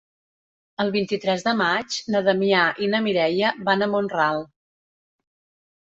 [0.85, 4.47] El vint-i-tres de maig na Damià i na Mireia van a Mont-ral.